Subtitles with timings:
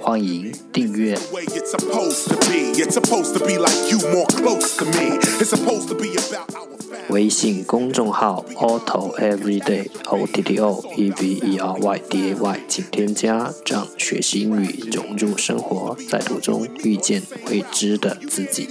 [0.00, 1.16] 欢迎订阅。
[7.08, 18.68] 微信公众号 Otto Everyday O T T O E V E R Y D A Y，请添加，让学习英语融入生活，在途中遇见未知的自己。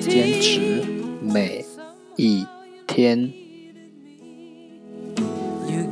[0.00, 0.84] 坚持
[1.22, 1.64] 每
[2.16, 2.46] 一
[2.86, 3.47] 天。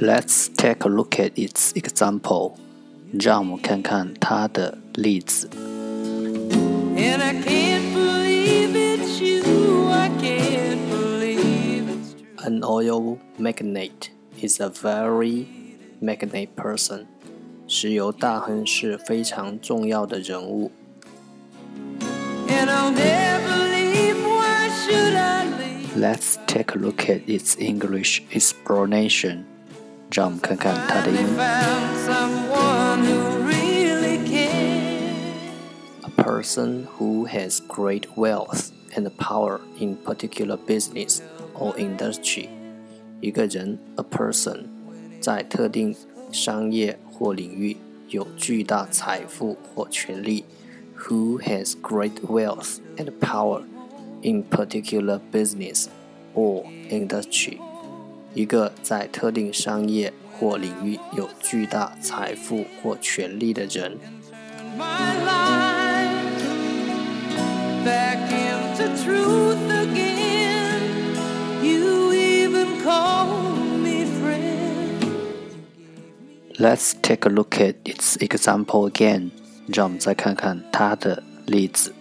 [0.00, 2.56] Let's take a look at its example.
[3.12, 5.48] 让我们看看它的例子。
[12.46, 15.46] An oil magnate is a very
[16.00, 17.06] magnate person.
[17.66, 20.70] 石油大亨是非常重要的人物。
[25.96, 29.49] Let's take a look at its English explanation.
[30.10, 31.46] 让我们看看它的英文。
[36.02, 41.20] A person who has great wealth and power in particular business
[41.54, 42.48] or industry。
[43.20, 44.64] 一个人，a person，
[45.20, 45.94] 在特定
[46.30, 47.76] 商业或领域
[48.08, 50.44] 有巨大财富或权利。
[51.08, 53.62] Who has great wealth and power
[54.22, 55.88] in particular business
[56.34, 57.58] or industry？
[58.34, 63.98] 一个在特定商业或领域有巨大财富或权力的人。
[76.58, 79.30] Let's take a look at its example again.
[79.66, 81.92] 让我们再看看它的例子。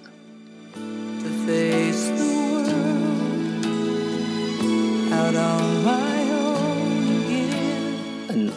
[5.17, 6.08] An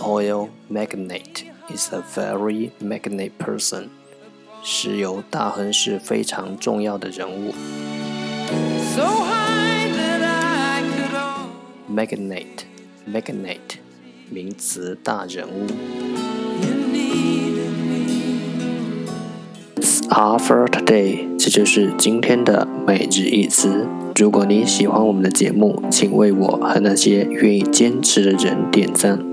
[0.04, 3.88] oil magnate is a very magnate person.
[4.62, 7.54] 石油大亨是非常重要的人物。
[11.90, 12.66] Magnate,
[13.10, 13.78] magnate，
[14.30, 15.68] 名词大人物。
[20.10, 23.88] All for today，这就是今天的每日一词。
[24.16, 29.33] 如果你喜欢我们的节目，请为我和那些愿意坚持的人点赞。